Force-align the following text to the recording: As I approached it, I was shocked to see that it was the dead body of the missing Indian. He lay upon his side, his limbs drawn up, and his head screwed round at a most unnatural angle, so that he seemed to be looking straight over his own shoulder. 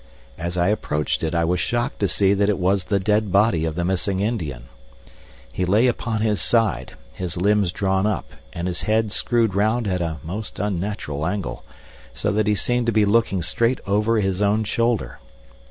As 0.39 0.57
I 0.57 0.69
approached 0.69 1.21
it, 1.21 1.35
I 1.35 1.43
was 1.45 1.59
shocked 1.59 1.99
to 1.99 2.07
see 2.07 2.33
that 2.33 2.49
it 2.49 2.57
was 2.57 2.85
the 2.85 2.99
dead 2.99 3.31
body 3.31 3.65
of 3.65 3.75
the 3.75 3.85
missing 3.85 4.19
Indian. 4.19 4.63
He 5.51 5.63
lay 5.63 5.85
upon 5.85 6.21
his 6.21 6.41
side, 6.41 6.93
his 7.13 7.37
limbs 7.37 7.71
drawn 7.71 8.07
up, 8.07 8.31
and 8.51 8.67
his 8.67 8.81
head 8.81 9.11
screwed 9.11 9.53
round 9.53 9.87
at 9.87 10.01
a 10.01 10.17
most 10.23 10.57
unnatural 10.57 11.27
angle, 11.27 11.63
so 12.15 12.31
that 12.31 12.47
he 12.47 12.55
seemed 12.55 12.87
to 12.87 12.91
be 12.91 13.05
looking 13.05 13.43
straight 13.43 13.79
over 13.85 14.17
his 14.19 14.41
own 14.41 14.63
shoulder. 14.63 15.19